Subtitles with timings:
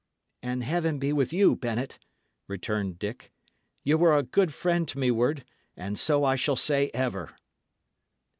[0.41, 1.99] "And Heaven be with you, Bennet!"
[2.47, 3.31] returned Dick.
[3.83, 5.45] "Ye were a good friend to me ward,
[5.77, 7.35] and so I shall say ever."